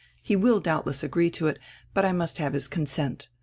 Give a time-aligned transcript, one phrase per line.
[0.23, 1.59] He will doubdess agree to it,
[1.93, 3.29] but I must have his consent.